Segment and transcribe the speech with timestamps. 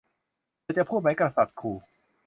[0.61, 1.77] เธอจะพูดไหม กษัตริย์ขู่